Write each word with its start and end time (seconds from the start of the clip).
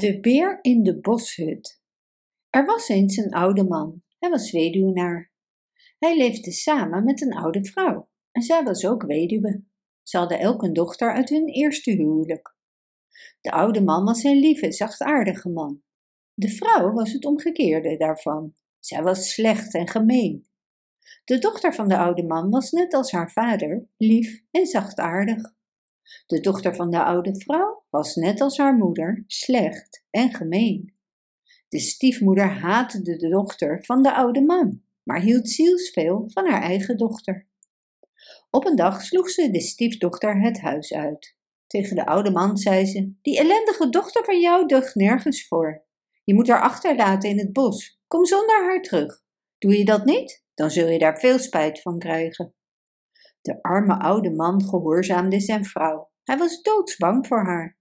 De 0.00 0.20
beer 0.20 0.58
in 0.62 0.82
de 0.82 1.00
boshut. 1.00 1.82
Er 2.50 2.64
was 2.64 2.88
eens 2.88 3.16
een 3.16 3.32
oude 3.32 3.64
man. 3.64 4.02
Hij 4.18 4.30
was 4.30 4.50
weduwnaar. 4.50 5.32
Hij 5.98 6.16
leefde 6.16 6.52
samen 6.52 7.04
met 7.04 7.22
een 7.22 7.32
oude 7.32 7.64
vrouw. 7.64 8.08
En 8.32 8.42
zij 8.42 8.62
was 8.62 8.86
ook 8.86 9.02
weduwe. 9.02 9.64
Ze 10.02 10.18
hadden 10.18 10.38
elk 10.38 10.62
een 10.62 10.72
dochter 10.72 11.12
uit 11.12 11.28
hun 11.28 11.46
eerste 11.46 11.90
huwelijk. 11.90 12.56
De 13.40 13.50
oude 13.50 13.82
man 13.82 14.04
was 14.04 14.22
een 14.22 14.38
lieve, 14.38 14.72
zachtaardige 14.72 15.48
man. 15.48 15.82
De 16.34 16.48
vrouw 16.48 16.92
was 16.92 17.12
het 17.12 17.24
omgekeerde 17.24 17.96
daarvan. 17.96 18.54
Zij 18.78 19.02
was 19.02 19.32
slecht 19.32 19.74
en 19.74 19.88
gemeen. 19.88 20.46
De 21.24 21.38
dochter 21.38 21.74
van 21.74 21.88
de 21.88 21.98
oude 21.98 22.22
man 22.22 22.50
was 22.50 22.70
net 22.70 22.94
als 22.94 23.12
haar 23.12 23.32
vader, 23.32 23.88
lief 23.96 24.42
en 24.50 24.66
zachtaardig. 24.66 25.54
De 26.26 26.40
dochter 26.40 26.74
van 26.74 26.90
de 26.90 27.04
oude 27.04 27.40
vrouw 27.40 27.77
was 27.90 28.14
net 28.14 28.40
als 28.40 28.58
haar 28.58 28.74
moeder 28.74 29.24
slecht 29.26 30.04
en 30.10 30.34
gemeen. 30.34 30.94
De 31.68 31.78
stiefmoeder 31.78 32.48
haatte 32.48 33.02
de 33.02 33.28
dochter 33.28 33.84
van 33.84 34.02
de 34.02 34.14
oude 34.14 34.40
man, 34.40 34.82
maar 35.02 35.20
hield 35.20 35.48
zielsveel 35.48 36.24
van 36.26 36.46
haar 36.48 36.62
eigen 36.62 36.96
dochter. 36.96 37.46
Op 38.50 38.66
een 38.66 38.76
dag 38.76 39.02
sloeg 39.02 39.30
ze 39.30 39.50
de 39.50 39.60
stiefdochter 39.60 40.40
het 40.40 40.60
huis 40.60 40.94
uit. 40.94 41.36
Tegen 41.66 41.96
de 41.96 42.06
oude 42.06 42.30
man 42.30 42.56
zei 42.56 42.86
ze: 42.86 43.12
Die 43.22 43.38
ellendige 43.38 43.88
dochter 43.88 44.24
van 44.24 44.40
jou 44.40 44.66
deugt 44.66 44.94
nergens 44.94 45.46
voor. 45.48 45.84
Je 46.24 46.34
moet 46.34 46.48
haar 46.48 46.60
achterlaten 46.60 47.30
in 47.30 47.38
het 47.38 47.52
bos. 47.52 48.00
Kom 48.06 48.24
zonder 48.24 48.64
haar 48.64 48.82
terug. 48.82 49.22
Doe 49.58 49.78
je 49.78 49.84
dat 49.84 50.04
niet, 50.04 50.44
dan 50.54 50.70
zul 50.70 50.88
je 50.88 50.98
daar 50.98 51.18
veel 51.18 51.38
spijt 51.38 51.80
van 51.80 51.98
krijgen. 51.98 52.54
De 53.40 53.62
arme 53.62 53.98
oude 53.98 54.30
man 54.30 54.64
gehoorzaamde 54.64 55.40
zijn 55.40 55.64
vrouw. 55.64 56.10
Hij 56.24 56.36
was 56.36 56.62
doodsbang 56.62 57.26
voor 57.26 57.44
haar. 57.44 57.77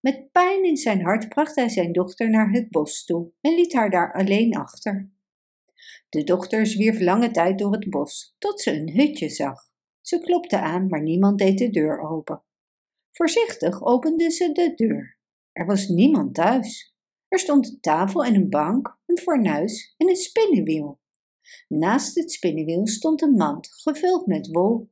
Met 0.00 0.32
pijn 0.32 0.64
in 0.64 0.76
zijn 0.76 1.02
hart 1.02 1.28
bracht 1.28 1.54
hij 1.54 1.68
zijn 1.68 1.92
dochter 1.92 2.30
naar 2.30 2.50
het 2.50 2.70
bos 2.70 3.04
toe 3.04 3.32
en 3.40 3.54
liet 3.54 3.72
haar 3.72 3.90
daar 3.90 4.12
alleen 4.12 4.56
achter. 4.56 5.10
De 6.08 6.24
dochter 6.24 6.66
zwierf 6.66 7.00
lange 7.00 7.30
tijd 7.30 7.58
door 7.58 7.72
het 7.72 7.90
bos, 7.90 8.34
tot 8.38 8.60
ze 8.60 8.72
een 8.72 8.90
hutje 8.90 9.28
zag. 9.28 9.68
Ze 10.00 10.20
klopte 10.20 10.60
aan, 10.60 10.86
maar 10.86 11.02
niemand 11.02 11.38
deed 11.38 11.58
de 11.58 11.70
deur 11.70 12.00
open. 12.00 12.42
Voorzichtig 13.10 13.82
opende 13.82 14.30
ze 14.30 14.52
de 14.52 14.72
deur. 14.74 15.18
Er 15.52 15.66
was 15.66 15.88
niemand 15.88 16.34
thuis. 16.34 16.94
Er 17.28 17.38
stond 17.38 17.68
een 17.68 17.80
tafel 17.80 18.24
en 18.24 18.34
een 18.34 18.48
bank, 18.48 18.98
een 19.06 19.18
fornuis 19.18 19.94
en 19.96 20.08
een 20.08 20.16
spinnenwiel. 20.16 21.00
Naast 21.68 22.14
het 22.14 22.32
spinnenwiel 22.32 22.86
stond 22.86 23.22
een 23.22 23.36
mand 23.36 23.68
gevuld 23.72 24.26
met 24.26 24.46
wol. 24.46 24.90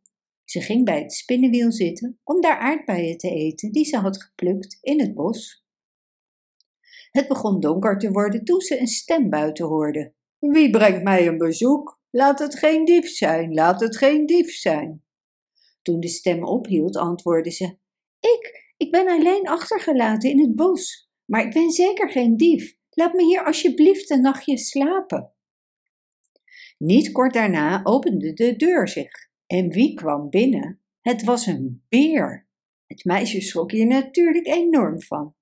Ze 0.51 0.61
ging 0.61 0.85
bij 0.85 1.01
het 1.01 1.13
spinnenwiel 1.13 1.73
zitten 1.73 2.21
om 2.25 2.41
daar 2.41 2.59
aardbeien 2.59 3.19
te 3.19 3.31
eten 3.31 3.73
die 3.73 3.85
ze 3.85 3.97
had 3.97 4.23
geplukt 4.23 4.79
in 4.81 5.01
het 5.01 5.15
bos. 5.15 5.65
Het 7.11 7.29
begon 7.29 7.61
donker 7.61 7.99
te 7.99 8.11
worden 8.11 8.45
toen 8.45 8.61
ze 8.61 8.81
een 8.81 8.87
stem 8.87 9.31
buiten 9.31 9.67
hoorde. 9.67 10.15
Wie 10.39 10.71
brengt 10.71 11.03
mij 11.03 11.27
een 11.27 11.39
bezoek? 11.39 12.01
Laat 12.11 12.39
het 12.39 12.59
geen 12.59 12.85
dief 12.85 13.09
zijn, 13.09 13.55
laat 13.55 13.81
het 13.81 13.97
geen 13.97 14.27
dief 14.27 14.55
zijn. 14.55 15.05
Toen 15.83 16.01
de 16.01 16.09
stem 16.09 16.45
ophield, 16.45 16.97
antwoordde 16.97 17.51
ze: 17.51 17.77
Ik, 18.21 18.73
ik 18.77 18.91
ben 18.91 19.09
alleen 19.09 19.49
achtergelaten 19.49 20.31
in 20.31 20.41
het 20.41 20.55
bos, 20.57 21.11
maar 21.25 21.47
ik 21.47 21.53
ben 21.53 21.71
zeker 21.71 22.11
geen 22.11 22.37
dief. 22.37 22.77
Laat 22.91 23.13
me 23.13 23.25
hier 23.25 23.45
alsjeblieft 23.45 24.11
een 24.11 24.21
nachtje 24.21 24.59
slapen. 24.59 25.33
Niet 26.79 27.13
kort 27.13 27.33
daarna 27.33 27.81
opende 27.85 28.33
de 28.33 28.57
deur 28.57 28.89
zich. 28.89 29.28
En 29.49 29.71
wie 29.71 29.95
kwam 29.95 30.31
binnen? 30.31 30.81
Het 31.01 31.25
was 31.25 31.47
een 31.47 31.83
beer. 31.89 32.49
Het 32.87 33.05
meisje 33.05 33.41
schrok 33.41 33.71
hier 33.71 33.87
natuurlijk 33.87 34.47
enorm 34.47 35.03
van. 35.03 35.35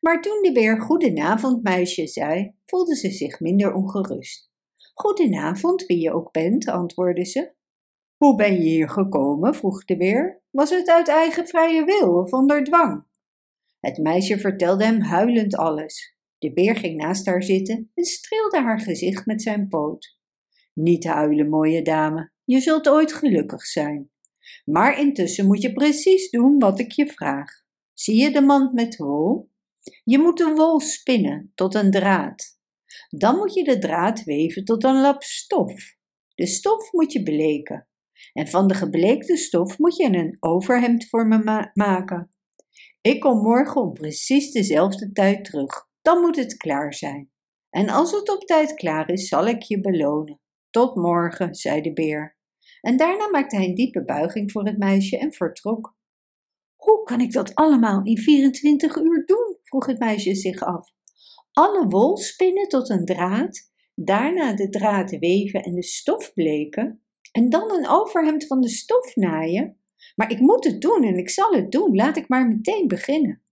Maar 0.00 0.20
toen 0.22 0.42
de 0.42 0.52
beer 0.52 0.80
goedenavond 0.80 1.62
meisje 1.62 2.06
zei, 2.06 2.54
voelde 2.64 2.96
ze 2.96 3.10
zich 3.10 3.40
minder 3.40 3.74
ongerust. 3.74 4.50
Goedenavond, 4.94 5.86
wie 5.86 5.98
je 5.98 6.12
ook 6.12 6.32
bent, 6.32 6.68
antwoordde 6.68 7.24
ze. 7.24 7.54
Hoe 8.16 8.36
ben 8.36 8.52
je 8.54 8.68
hier 8.68 8.88
gekomen? 8.88 9.54
vroeg 9.54 9.84
de 9.84 9.96
beer. 9.96 10.42
Was 10.50 10.70
het 10.70 10.88
uit 10.88 11.08
eigen 11.08 11.46
vrije 11.46 11.84
wil 11.84 12.14
of 12.14 12.32
onder 12.32 12.64
dwang? 12.64 13.04
Het 13.80 13.98
meisje 13.98 14.38
vertelde 14.38 14.84
hem 14.84 15.00
huilend 15.00 15.56
alles. 15.56 16.16
De 16.38 16.52
beer 16.52 16.76
ging 16.76 16.96
naast 16.96 17.26
haar 17.26 17.42
zitten 17.42 17.90
en 17.94 18.04
streelde 18.04 18.60
haar 18.60 18.80
gezicht 18.80 19.26
met 19.26 19.42
zijn 19.42 19.68
poot. 19.68 20.20
Niet 20.72 21.04
huilen, 21.04 21.48
mooie 21.48 21.82
dame, 21.82 22.32
je 22.44 22.60
zult 22.60 22.88
ooit 22.88 23.12
gelukkig 23.12 23.66
zijn. 23.66 24.10
Maar 24.64 24.98
intussen 24.98 25.46
moet 25.46 25.62
je 25.62 25.72
precies 25.72 26.30
doen 26.30 26.58
wat 26.58 26.78
ik 26.78 26.92
je 26.92 27.06
vraag. 27.06 27.50
Zie 27.92 28.16
je 28.16 28.30
de 28.30 28.40
mand 28.40 28.72
met 28.72 28.96
wol? 28.96 29.50
Je 30.04 30.18
moet 30.18 30.38
de 30.38 30.52
wol 30.54 30.80
spinnen 30.80 31.52
tot 31.54 31.74
een 31.74 31.90
draad. 31.90 32.58
Dan 33.08 33.36
moet 33.36 33.54
je 33.54 33.64
de 33.64 33.78
draad 33.78 34.24
weven 34.24 34.64
tot 34.64 34.84
een 34.84 35.00
lap 35.00 35.22
stof. 35.22 35.96
De 36.34 36.46
stof 36.46 36.92
moet 36.92 37.12
je 37.12 37.22
bleken. 37.22 37.88
En 38.32 38.48
van 38.48 38.66
de 38.66 38.74
gebleekte 38.74 39.36
stof 39.36 39.78
moet 39.78 39.96
je 39.96 40.04
een 40.04 40.36
overhemd 40.40 41.08
voor 41.08 41.26
me 41.26 41.70
maken. 41.74 42.30
Ik 43.00 43.20
kom 43.20 43.42
morgen 43.42 43.80
om 43.80 43.92
precies 43.92 44.52
dezelfde 44.52 45.12
tijd 45.12 45.44
terug. 45.44 45.88
Dan 46.02 46.20
moet 46.20 46.36
het 46.36 46.56
klaar 46.56 46.94
zijn. 46.94 47.30
En 47.70 47.88
als 47.88 48.10
het 48.10 48.30
op 48.30 48.44
tijd 48.44 48.74
klaar 48.74 49.10
is, 49.10 49.28
zal 49.28 49.46
ik 49.46 49.62
je 49.62 49.80
belonen. 49.80 50.40
Tot 50.72 50.94
morgen, 50.94 51.54
zei 51.54 51.80
de 51.80 51.92
beer. 51.92 52.36
En 52.80 52.96
daarna 52.96 53.28
maakte 53.28 53.56
hij 53.56 53.64
een 53.64 53.74
diepe 53.74 54.04
buiging 54.04 54.52
voor 54.52 54.66
het 54.66 54.78
meisje 54.78 55.18
en 55.18 55.32
vertrok. 55.32 55.96
Hoe 56.76 57.02
kan 57.04 57.20
ik 57.20 57.32
dat 57.32 57.54
allemaal 57.54 58.04
in 58.04 58.18
24 58.18 58.96
uur 58.96 59.26
doen? 59.26 59.58
vroeg 59.62 59.86
het 59.86 59.98
meisje 59.98 60.34
zich 60.34 60.62
af. 60.62 60.90
Alle 61.52 61.86
wol 61.86 62.16
spinnen 62.16 62.68
tot 62.68 62.90
een 62.90 63.04
draad, 63.04 63.70
daarna 63.94 64.54
de 64.54 64.68
draad 64.68 65.18
weven 65.18 65.62
en 65.62 65.74
de 65.74 65.82
stof 65.82 66.32
bleken, 66.32 67.02
en 67.32 67.48
dan 67.48 67.72
een 67.72 67.88
overhemd 67.88 68.46
van 68.46 68.60
de 68.60 68.68
stof 68.68 69.16
naaien. 69.16 69.76
Maar 70.14 70.30
ik 70.30 70.38
moet 70.38 70.64
het 70.64 70.80
doen 70.80 71.04
en 71.04 71.16
ik 71.16 71.30
zal 71.30 71.52
het 71.52 71.70
doen, 71.70 71.94
laat 71.94 72.16
ik 72.16 72.28
maar 72.28 72.48
meteen 72.48 72.88
beginnen. 72.88 73.42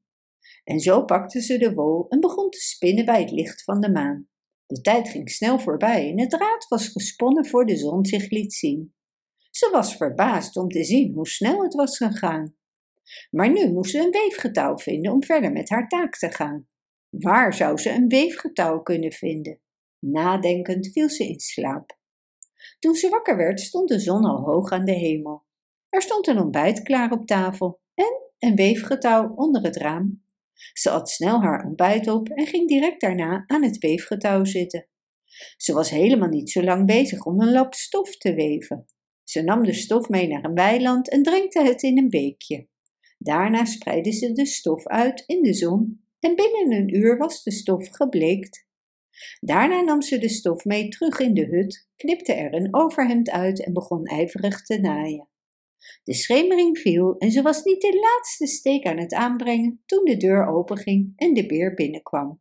En 0.65 0.81
zo 0.81 1.05
pakte 1.05 1.43
ze 1.43 1.59
de 1.59 1.75
wol 1.75 2.09
en 2.09 2.21
begon 2.21 2.51
te 2.51 2.61
spinnen 2.61 3.05
bij 3.05 3.21
het 3.21 3.31
licht 3.31 3.65
van 3.65 3.81
de 3.81 3.91
maan. 3.91 4.29
De 4.71 4.81
tijd 4.81 5.09
ging 5.09 5.31
snel 5.31 5.59
voorbij 5.59 6.11
en 6.11 6.21
het 6.21 6.31
draad 6.31 6.69
was 6.69 6.89
gesponnen 6.89 7.47
voor 7.47 7.67
de 7.67 7.77
zon 7.77 8.07
zich 8.07 8.31
liet 8.31 8.53
zien. 8.53 8.95
Ze 9.51 9.69
was 9.73 9.97
verbaasd 9.97 10.57
om 10.57 10.69
te 10.69 10.85
zien 10.85 11.15
hoe 11.15 11.29
snel 11.29 11.63
het 11.63 11.75
was 11.75 11.97
gegaan. 11.97 12.57
Maar 13.31 13.53
nu 13.53 13.73
moest 13.73 13.91
ze 13.91 13.99
een 13.99 14.11
weefgetouw 14.11 14.79
vinden 14.79 15.13
om 15.13 15.25
verder 15.25 15.53
met 15.53 15.69
haar 15.69 15.89
taak 15.89 16.17
te 16.17 16.31
gaan. 16.31 16.69
Waar 17.09 17.55
zou 17.55 17.79
ze 17.79 17.91
een 17.91 18.09
weefgetouw 18.09 18.81
kunnen 18.81 19.13
vinden? 19.13 19.61
Nadenkend 19.99 20.93
viel 20.93 21.09
ze 21.09 21.29
in 21.29 21.41
slaap. 21.41 21.99
Toen 22.79 22.95
ze 22.95 23.09
wakker 23.09 23.37
werd, 23.37 23.61
stond 23.61 23.89
de 23.89 23.99
zon 23.99 24.25
al 24.25 24.43
hoog 24.45 24.71
aan 24.71 24.85
de 24.85 24.93
hemel. 24.93 25.45
Er 25.89 26.03
stond 26.03 26.27
een 26.27 26.39
ontbijt 26.39 26.83
klaar 26.83 27.11
op 27.11 27.27
tafel 27.27 27.81
en 27.95 28.31
een 28.39 28.55
weefgetouw 28.55 29.35
onder 29.35 29.63
het 29.63 29.77
raam. 29.77 30.23
Ze 30.73 30.91
at 30.91 31.11
snel 31.11 31.41
haar 31.41 31.65
ontbijt 31.65 32.09
op 32.09 32.29
en 32.29 32.47
ging 32.47 32.69
direct 32.69 33.01
daarna 33.01 33.45
aan 33.47 33.63
het 33.63 33.79
weefgetouw 33.79 34.45
zitten. 34.45 34.89
Ze 35.57 35.73
was 35.73 35.91
helemaal 35.91 36.29
niet 36.29 36.51
zo 36.51 36.63
lang 36.63 36.87
bezig 36.87 37.25
om 37.25 37.41
een 37.41 37.53
lap 37.53 37.75
stof 37.75 38.17
te 38.17 38.35
weven. 38.35 38.87
Ze 39.25 39.43
nam 39.43 39.65
de 39.65 39.73
stof 39.73 40.09
mee 40.09 40.29
naar 40.29 40.45
een 40.45 40.55
weiland 40.55 41.11
en 41.11 41.23
drinkte 41.23 41.63
het 41.63 41.83
in 41.83 41.99
een 41.99 42.09
beekje. 42.09 42.69
Daarna 43.19 43.65
spreidde 43.65 44.13
ze 44.13 44.33
de 44.33 44.47
stof 44.47 44.87
uit 44.87 45.25
in 45.27 45.43
de 45.43 45.55
zon 45.55 46.05
en 46.21 46.35
binnen 46.35 46.73
een 46.73 46.95
uur 46.95 47.17
was 47.17 47.43
de 47.43 47.53
stof 47.53 47.89
gebleekt. 47.91 48.69
Daarna 49.41 49.81
nam 49.81 50.03
ze 50.03 50.19
de 50.19 50.29
stof 50.29 50.65
mee 50.65 50.89
terug 50.89 51.19
in 51.19 51.35
de 51.35 51.47
hut, 51.47 51.89
knipte 51.97 52.33
er 52.33 52.55
een 52.55 52.75
overhemd 52.75 53.31
uit 53.31 53.65
en 53.65 53.73
begon 53.73 54.05
ijverig 54.05 54.63
te 54.63 54.81
naaien. 54.81 55.29
De 56.05 56.15
schemering 56.15 56.79
viel 56.79 57.17
en 57.19 57.31
ze 57.31 57.43
was 57.43 57.65
niet 57.65 57.81
de 57.81 57.99
laatste 58.01 58.47
steek 58.47 58.87
aan 58.87 58.99
het 58.99 59.15
aanbrengen 59.15 59.83
toen 59.87 60.05
de 60.05 60.17
deur 60.17 60.47
openging 60.47 61.13
en 61.17 61.35
de 61.35 61.47
beer 61.47 61.75
binnenkwam. 61.75 62.39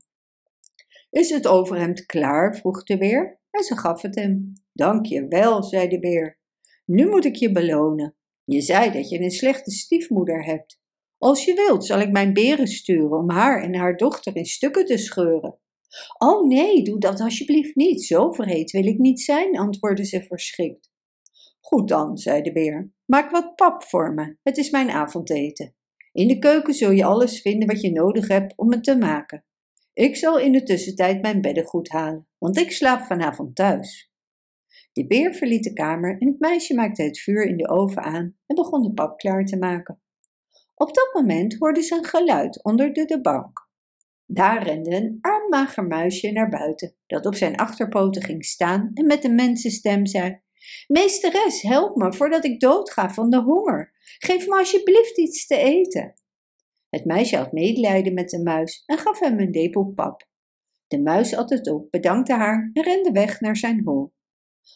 Is 1.09 1.29
het 1.29 1.47
overhemd 1.47 2.05
klaar? 2.05 2.57
vroeg 2.57 2.83
de 2.83 2.97
beer 2.97 3.39
en 3.51 3.63
ze 3.63 3.77
gaf 3.77 4.01
het 4.01 4.15
hem. 4.15 4.53
Dank 4.73 5.05
je 5.05 5.27
wel, 5.27 5.63
zei 5.63 5.87
de 5.87 5.99
beer. 5.99 6.39
Nu 6.85 7.09
moet 7.09 7.25
ik 7.25 7.35
je 7.35 7.51
belonen. 7.51 8.15
Je 8.43 8.61
zei 8.61 8.91
dat 8.91 9.09
je 9.09 9.19
een 9.19 9.31
slechte 9.31 9.71
stiefmoeder 9.71 10.45
hebt. 10.45 10.79
Als 11.17 11.45
je 11.45 11.53
wilt, 11.53 11.85
zal 11.85 11.99
ik 11.99 12.11
mijn 12.11 12.33
beren 12.33 12.67
sturen 12.67 13.17
om 13.17 13.29
haar 13.29 13.63
en 13.63 13.75
haar 13.75 13.97
dochter 13.97 14.35
in 14.35 14.45
stukken 14.45 14.85
te 14.85 14.97
scheuren. 14.97 15.59
Oh 16.17 16.47
nee, 16.47 16.83
doe 16.83 16.99
dat 16.99 17.19
alsjeblieft 17.19 17.75
niet. 17.75 18.03
Zo 18.03 18.31
verheet 18.31 18.71
wil 18.71 18.85
ik 18.85 18.97
niet 18.97 19.21
zijn, 19.21 19.57
antwoordde 19.57 20.05
ze 20.05 20.23
verschrikt. 20.23 20.88
Goed 21.59 21.87
dan, 21.87 22.17
zei 22.17 22.41
de 22.41 22.51
beer. 22.51 22.91
Maak 23.05 23.31
wat 23.31 23.55
pap 23.55 23.83
voor 23.83 24.13
me. 24.13 24.37
Het 24.43 24.57
is 24.57 24.69
mijn 24.69 24.89
avondeten. 24.89 25.75
In 26.11 26.27
de 26.27 26.39
keuken 26.39 26.73
zul 26.73 26.91
je 26.91 27.03
alles 27.03 27.41
vinden 27.41 27.67
wat 27.67 27.81
je 27.81 27.91
nodig 27.91 28.27
hebt 28.27 28.57
om 28.57 28.71
het 28.71 28.83
te 28.83 28.97
maken. 28.97 29.45
Ik 29.93 30.15
zal 30.15 30.39
in 30.39 30.51
de 30.51 30.63
tussentijd 30.63 31.21
mijn 31.21 31.41
beddengoed 31.41 31.89
halen, 31.89 32.27
want 32.37 32.57
ik 32.57 32.71
slaap 32.71 33.01
vanavond 33.01 33.55
thuis. 33.55 34.11
De 34.91 35.07
beer 35.07 35.33
verliet 35.33 35.63
de 35.63 35.73
kamer 35.73 36.17
en 36.19 36.27
het 36.27 36.39
meisje 36.39 36.75
maakte 36.75 37.03
het 37.03 37.19
vuur 37.19 37.45
in 37.45 37.57
de 37.57 37.69
oven 37.69 38.03
aan 38.03 38.37
en 38.45 38.55
begon 38.55 38.81
de 38.81 38.93
pap 38.93 39.17
klaar 39.17 39.45
te 39.45 39.57
maken. 39.57 40.01
Op 40.75 40.93
dat 40.93 41.09
moment 41.13 41.55
hoorde 41.59 41.81
ze 41.81 41.95
een 41.95 42.05
geluid 42.05 42.63
onder 42.63 42.93
de, 42.93 43.05
de 43.05 43.21
bank. 43.21 43.69
Daar 44.25 44.63
rende 44.63 44.95
een 44.95 45.17
arm 45.21 45.49
mager 45.49 45.87
muisje 45.87 46.31
naar 46.31 46.49
buiten, 46.49 46.95
dat 47.07 47.25
op 47.25 47.35
zijn 47.35 47.55
achterpoten 47.55 48.23
ging 48.23 48.45
staan 48.45 48.91
en 48.93 49.05
met 49.05 49.23
een 49.23 49.35
mensenstem 49.35 50.05
zei: 50.05 50.41
Meesteres, 50.87 51.61
help 51.61 51.95
me 51.95 52.13
voordat 52.13 52.45
ik 52.45 52.59
doodga 52.59 53.09
van 53.09 53.29
de 53.29 53.41
honger. 53.41 53.91
Geef 54.17 54.47
me 54.47 54.57
alsjeblieft 54.57 55.17
iets 55.17 55.47
te 55.47 55.55
eten. 55.55 56.13
Het 56.89 57.05
meisje 57.05 57.37
had 57.37 57.51
medelijden 57.51 58.13
met 58.13 58.29
de 58.29 58.43
muis 58.43 58.83
en 58.85 58.97
gaf 58.97 59.19
hem 59.19 59.39
een 59.39 59.49
lepel 59.49 59.91
pap. 59.95 60.27
De 60.87 61.01
muis 61.01 61.35
at 61.35 61.49
het 61.49 61.69
op, 61.69 61.91
bedankte 61.91 62.33
haar 62.33 62.69
en 62.73 62.83
rende 62.83 63.11
weg 63.11 63.39
naar 63.39 63.57
zijn 63.57 63.81
hol. 63.83 64.13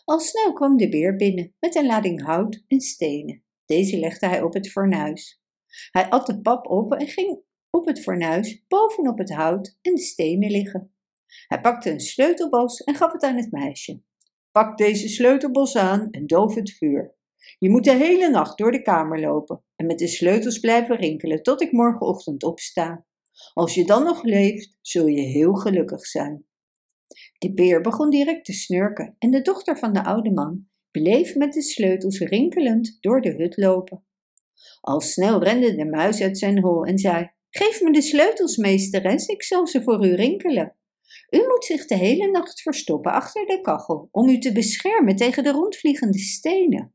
Al 0.06 0.20
snel 0.20 0.54
kwam 0.54 0.78
de 0.78 0.90
beer 0.90 1.16
binnen 1.16 1.56
met 1.60 1.76
een 1.76 1.86
lading 1.86 2.24
hout 2.24 2.64
en 2.68 2.82
stenen. 2.82 3.44
Deze 3.66 3.98
legde 3.98 4.28
hij 4.28 4.42
op 4.42 4.54
het 4.54 4.72
fornuis. 4.72 5.42
Hij 5.92 6.10
at 6.10 6.26
de 6.26 6.42
pap 6.42 6.68
op 6.68 6.94
en 6.94 7.08
ging 7.08 7.42
op 7.70 7.86
het 7.86 8.02
fornuis 8.02 8.64
bovenop 8.68 9.18
het 9.18 9.34
hout 9.34 9.78
en 9.82 9.94
de 9.96 10.02
stenen 10.02 10.52
liggen. 10.52 10.96
Hij 11.48 11.62
pakte 11.62 11.90
een 11.90 12.00
sleutelbos 12.00 12.84
en 12.84 12.96
gaf 12.96 13.12
het 13.12 13.24
aan 13.24 13.38
het 13.38 13.52
meisje. 13.52 14.02
Pak 14.54 14.78
deze 14.78 15.08
sleutelbos 15.08 15.76
aan 15.76 16.08
en 16.12 16.28
doof 16.28 16.56
het 16.56 16.72
vuur. 16.72 17.16
Je 17.58 17.70
moet 17.70 17.84
de 17.84 17.96
hele 17.96 18.30
nacht 18.30 18.58
door 18.58 18.72
de 18.72 18.82
kamer 18.82 19.20
lopen 19.20 19.64
en 19.76 19.86
met 19.86 20.00
de 20.00 20.08
sleutels 20.08 20.60
blijven 20.60 20.96
rinkelen 20.96 21.44
tot 21.44 21.62
ik 21.62 21.72
morgenochtend 21.72 22.44
opsta. 22.44 23.06
Als 23.54 23.74
je 23.74 23.86
dan 23.86 24.04
nog 24.04 24.24
leeft, 24.24 24.78
zul 24.82 25.08
je 25.08 25.22
heel 25.22 25.54
gelukkig 25.54 26.06
zijn. 26.06 26.46
De 27.38 27.54
beer 27.54 27.82
begon 27.82 28.10
direct 28.10 28.46
te 28.46 28.54
snurken 28.54 29.16
en 29.20 29.32
de 29.32 29.42
dochter 29.42 29.78
van 29.78 29.94
de 29.94 30.04
oude 30.04 30.32
man 30.32 30.68
bleef 30.92 31.36
met 31.36 31.54
de 31.54 31.62
sleutels 31.62 32.20
rinkelend 32.20 32.98
door 33.00 33.22
de 33.22 33.32
hut 33.32 33.58
lopen. 33.58 34.06
Al 34.82 35.02
snel 35.02 35.44
rende 35.44 35.76
de 35.76 35.86
muis 35.86 36.22
uit 36.22 36.38
zijn 36.38 36.62
hol 36.62 36.86
en 36.86 36.98
zei: 36.98 37.32
Geef 37.50 37.82
me 37.82 37.92
de 37.92 38.02
sleutels, 38.02 38.58
meesteres, 38.58 39.26
ik 39.26 39.44
zal 39.44 39.68
ze 39.68 39.84
voor 39.84 40.06
u 40.06 40.16
rinkelen. 40.16 40.76
U 41.34 41.46
moet 41.48 41.66
zich 41.66 41.86
de 41.86 41.96
hele 41.96 42.32
nacht 42.32 42.62
verstoppen 42.62 43.12
achter 43.12 43.46
de 43.46 43.62
kachel 43.62 44.08
om 44.12 44.30
u 44.30 44.38
te 44.38 44.52
beschermen 44.52 45.16
tegen 45.16 45.44
de 45.44 45.52
rondvliegende 45.52 46.20
stenen. 46.20 46.94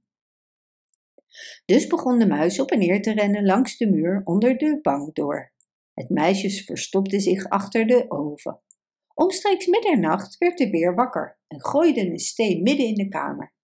Dus 1.64 1.86
begon 1.86 2.18
de 2.18 2.26
muis 2.26 2.60
op 2.60 2.70
en 2.70 2.78
neer 2.78 3.02
te 3.02 3.12
rennen 3.12 3.44
langs 3.44 3.76
de 3.76 3.90
muur 3.90 4.22
onder 4.24 4.56
de 4.56 4.78
bank 4.82 5.14
door. 5.14 5.52
Het 5.94 6.08
meisje 6.08 6.64
verstopte 6.64 7.20
zich 7.20 7.48
achter 7.48 7.86
de 7.86 8.04
oven. 8.08 8.60
Omstreeks 9.14 9.66
middernacht 9.66 10.38
werd 10.38 10.58
de 10.58 10.70
beer 10.70 10.94
wakker 10.94 11.38
en 11.48 11.64
gooide 11.64 12.00
een 12.00 12.18
steen 12.18 12.62
midden 12.62 12.86
in 12.86 12.94
de 12.94 13.08
kamer. 13.08 13.54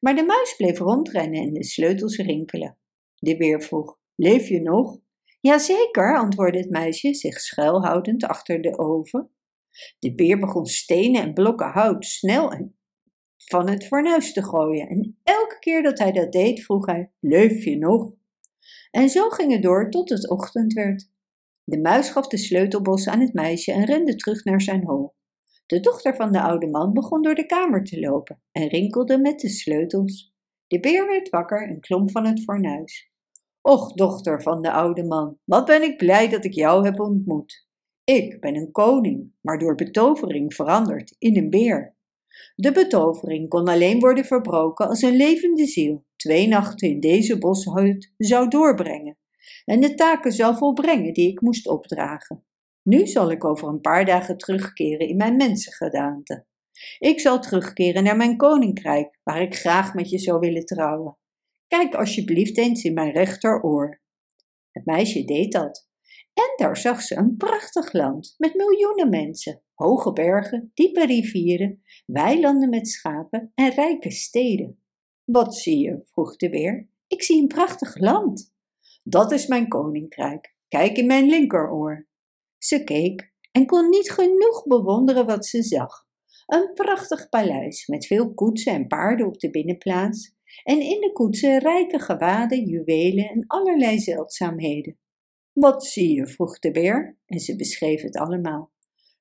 Maar 0.00 0.14
de 0.14 0.24
muis 0.24 0.56
bleef 0.56 0.78
rondrennen 0.78 1.42
en 1.42 1.52
de 1.52 1.64
sleutels 1.64 2.16
rinkelen. 2.16 2.78
De 3.14 3.36
beer 3.36 3.62
vroeg: 3.62 3.98
Leef 4.14 4.48
je 4.48 4.60
nog? 4.60 4.98
Jazeker, 5.40 6.16
antwoordde 6.16 6.58
het 6.58 6.70
meisje, 6.70 7.14
zich 7.14 7.40
schuilhoudend 7.40 8.24
achter 8.24 8.62
de 8.62 8.78
oven. 8.78 9.30
De 9.98 10.14
beer 10.14 10.38
begon 10.38 10.66
stenen 10.66 11.22
en 11.22 11.34
blokken 11.34 11.70
hout 11.70 12.04
snel 12.04 12.72
van 13.36 13.68
het 13.68 13.86
fornuis 13.86 14.32
te 14.32 14.42
gooien. 14.42 14.88
En 14.88 15.18
elke 15.22 15.58
keer 15.58 15.82
dat 15.82 15.98
hij 15.98 16.12
dat 16.12 16.32
deed, 16.32 16.64
vroeg 16.64 16.86
hij: 16.86 17.12
Leef 17.20 17.64
je 17.64 17.78
nog? 17.78 18.12
En 18.90 19.08
zo 19.08 19.28
ging 19.28 19.52
het 19.52 19.62
door 19.62 19.90
tot 19.90 20.08
het 20.08 20.30
ochtend 20.30 20.72
werd. 20.72 21.12
De 21.64 21.80
muis 21.80 22.10
gaf 22.10 22.26
de 22.26 22.36
sleutelbos 22.36 23.08
aan 23.08 23.20
het 23.20 23.32
meisje 23.32 23.72
en 23.72 23.84
rende 23.84 24.16
terug 24.16 24.44
naar 24.44 24.60
zijn 24.60 24.84
hol. 24.84 25.14
De 25.66 25.80
dochter 25.80 26.14
van 26.14 26.32
de 26.32 26.40
oude 26.40 26.66
man 26.66 26.92
begon 26.92 27.22
door 27.22 27.34
de 27.34 27.46
kamer 27.46 27.84
te 27.84 28.00
lopen 28.00 28.42
en 28.52 28.68
rinkelde 28.68 29.18
met 29.18 29.40
de 29.40 29.48
sleutels. 29.48 30.34
De 30.66 30.80
beer 30.80 31.06
werd 31.06 31.28
wakker 31.28 31.68
en 31.68 31.80
klom 31.80 32.10
van 32.10 32.26
het 32.26 32.42
fornuis. 32.42 33.12
Och, 33.60 33.92
dochter 33.92 34.42
van 34.42 34.62
de 34.62 34.72
oude 34.72 35.04
man, 35.04 35.38
wat 35.44 35.64
ben 35.64 35.82
ik 35.82 35.96
blij 35.96 36.28
dat 36.28 36.44
ik 36.44 36.52
jou 36.52 36.84
heb 36.84 37.00
ontmoet. 37.00 37.66
Ik 38.04 38.40
ben 38.40 38.56
een 38.56 38.70
koning, 38.70 39.32
maar 39.40 39.58
door 39.58 39.74
betovering 39.74 40.54
veranderd 40.54 41.14
in 41.18 41.36
een 41.36 41.50
beer. 41.50 41.96
De 42.54 42.72
betovering 42.72 43.48
kon 43.48 43.68
alleen 43.68 44.00
worden 44.00 44.24
verbroken 44.24 44.88
als 44.88 45.02
een 45.02 45.16
levende 45.16 45.66
ziel 45.66 46.04
twee 46.16 46.48
nachten 46.48 46.88
in 46.88 47.00
deze 47.00 47.38
boshut 47.38 48.12
zou 48.16 48.48
doorbrengen 48.48 49.18
en 49.64 49.80
de 49.80 49.94
taken 49.94 50.32
zou 50.32 50.56
volbrengen 50.56 51.12
die 51.12 51.30
ik 51.30 51.40
moest 51.40 51.68
opdragen. 51.68 52.44
Nu 52.82 53.06
zal 53.06 53.30
ik 53.30 53.44
over 53.44 53.68
een 53.68 53.80
paar 53.80 54.04
dagen 54.04 54.36
terugkeren 54.36 55.08
in 55.08 55.16
mijn 55.16 55.36
mensengedaante. 55.36 56.46
Ik 56.98 57.20
zal 57.20 57.40
terugkeren 57.40 58.04
naar 58.04 58.16
mijn 58.16 58.36
koninkrijk, 58.36 59.18
waar 59.22 59.42
ik 59.42 59.54
graag 59.54 59.94
met 59.94 60.10
je 60.10 60.18
zou 60.18 60.38
willen 60.38 60.64
trouwen. 60.64 61.18
Kijk 61.66 61.94
alsjeblieft 61.94 62.58
eens 62.58 62.84
in 62.84 62.94
mijn 62.94 63.12
rechteroor. 63.12 64.00
Het 64.70 64.84
meisje 64.84 65.24
deed 65.24 65.52
dat. 65.52 65.88
En 66.34 66.52
daar 66.56 66.76
zag 66.76 67.02
ze 67.02 67.16
een 67.16 67.36
prachtig 67.36 67.92
land 67.92 68.34
met 68.38 68.54
miljoenen 68.54 69.08
mensen, 69.08 69.62
hoge 69.74 70.12
bergen, 70.12 70.70
diepe 70.74 71.06
rivieren, 71.06 71.82
weilanden 72.06 72.68
met 72.68 72.88
schapen 72.88 73.52
en 73.54 73.70
rijke 73.70 74.10
steden. 74.10 74.78
Wat 75.24 75.56
zie 75.56 75.78
je? 75.78 76.00
vroeg 76.04 76.36
de 76.36 76.50
beer. 76.50 76.88
Ik 77.06 77.22
zie 77.22 77.40
een 77.40 77.48
prachtig 77.48 77.98
land. 77.98 78.54
Dat 79.02 79.32
is 79.32 79.46
mijn 79.46 79.68
koninkrijk. 79.68 80.56
Kijk 80.68 80.96
in 80.96 81.06
mijn 81.06 81.26
linkeroor. 81.26 82.08
Ze 82.58 82.84
keek 82.84 83.32
en 83.52 83.66
kon 83.66 83.88
niet 83.88 84.10
genoeg 84.10 84.66
bewonderen 84.66 85.26
wat 85.26 85.46
ze 85.46 85.62
zag. 85.62 86.06
Een 86.46 86.70
prachtig 86.74 87.28
paleis 87.28 87.86
met 87.86 88.06
veel 88.06 88.34
koetsen 88.34 88.72
en 88.72 88.86
paarden 88.86 89.26
op 89.26 89.38
de 89.38 89.50
binnenplaats 89.50 90.34
en 90.64 90.80
in 90.80 91.00
de 91.00 91.12
koetsen 91.12 91.58
rijke 91.58 91.98
gewaden, 91.98 92.64
juwelen 92.64 93.28
en 93.28 93.44
allerlei 93.46 93.98
zeldzaamheden. 93.98 94.98
Wat 95.54 95.84
zie 95.84 96.14
je? 96.14 96.26
vroeg 96.26 96.58
de 96.58 96.70
beer 96.70 97.18
en 97.26 97.38
ze 97.38 97.56
beschreef 97.56 98.02
het 98.02 98.16
allemaal. 98.16 98.72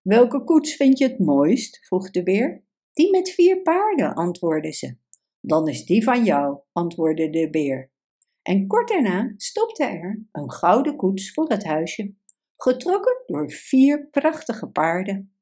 Welke 0.01 0.43
koets 0.43 0.75
vind 0.75 0.97
je 0.97 1.07
het 1.07 1.19
mooist? 1.19 1.85
vroeg 1.85 2.09
de 2.09 2.23
beer. 2.23 2.63
Die 2.93 3.11
met 3.11 3.29
vier 3.29 3.61
paarden, 3.61 4.13
antwoordde 4.13 4.71
ze. 4.71 4.97
Dan 5.41 5.67
is 5.67 5.85
die 5.85 6.03
van 6.03 6.23
jou, 6.23 6.59
antwoordde 6.71 7.29
de 7.29 7.49
beer. 7.49 7.91
En 8.41 8.67
kort 8.67 8.87
daarna 8.87 9.33
stopte 9.37 9.83
er 9.83 10.25
een 10.31 10.51
gouden 10.51 10.95
koets 10.95 11.33
voor 11.33 11.49
het 11.49 11.63
huisje, 11.63 12.13
getrokken 12.57 13.23
door 13.25 13.51
vier 13.51 14.07
prachtige 14.07 14.67
paarden. 14.67 15.35